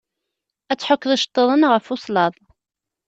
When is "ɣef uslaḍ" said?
1.71-2.33